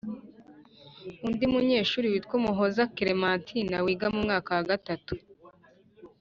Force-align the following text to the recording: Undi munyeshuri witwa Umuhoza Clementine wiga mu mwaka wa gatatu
Undi 1.27 1.45
munyeshuri 1.53 2.05
witwa 2.11 2.33
Umuhoza 2.39 2.89
Clementine 2.95 3.75
wiga 3.85 4.07
mu 4.13 4.19
mwaka 4.25 4.49
wa 4.57 4.63
gatatu 4.71 5.13